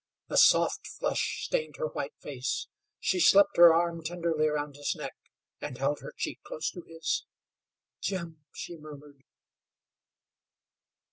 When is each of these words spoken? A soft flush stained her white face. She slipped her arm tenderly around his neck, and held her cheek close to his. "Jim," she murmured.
A 0.29 0.37
soft 0.37 0.87
flush 0.87 1.43
stained 1.45 1.75
her 1.77 1.85
white 1.89 2.15
face. 2.17 2.65
She 2.99 3.19
slipped 3.19 3.57
her 3.57 3.71
arm 3.71 4.01
tenderly 4.03 4.47
around 4.47 4.75
his 4.75 4.95
neck, 4.95 5.15
and 5.61 5.77
held 5.77 5.99
her 6.01 6.11
cheek 6.17 6.41
close 6.41 6.71
to 6.71 6.81
his. 6.81 7.25
"Jim," 8.01 8.43
she 8.51 8.77
murmured. 8.77 9.21